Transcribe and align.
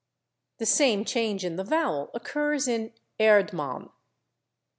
The 0.57 0.65
same 0.65 1.05
change 1.05 1.45
in 1.45 1.57
the 1.57 1.63
vowel 1.63 2.09
occurs 2.15 2.67
in 2.67 2.91
/Erdmann 3.19 3.91